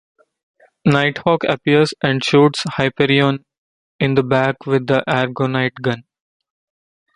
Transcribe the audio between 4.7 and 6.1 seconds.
the Argonite gun.